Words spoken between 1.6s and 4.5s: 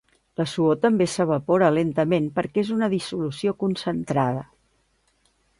lentament perquè és una dissolució concentrada.